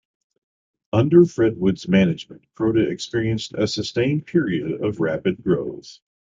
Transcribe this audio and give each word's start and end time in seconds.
Under 0.93 1.25
Fred 1.25 1.59
Wood's 1.59 1.87
management 1.87 2.43
Croda 2.55 2.89
experienced 2.89 3.53
a 3.53 3.67
sustained 3.67 4.25
period 4.25 4.81
of 4.83 4.99
rapid 4.99 5.43
growth. 5.43 5.99